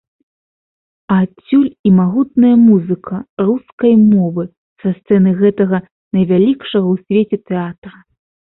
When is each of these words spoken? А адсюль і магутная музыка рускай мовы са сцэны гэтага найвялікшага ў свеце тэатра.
А 1.15 1.17
адсюль 1.25 1.67
і 1.89 1.91
магутная 1.99 2.55
музыка 2.69 3.15
рускай 3.47 3.93
мовы 4.15 4.43
са 4.85 4.89
сцэны 4.97 5.29
гэтага 5.45 5.77
найвялікшага 6.19 6.87
ў 6.91 6.95
свеце 7.03 7.37
тэатра. 7.53 7.97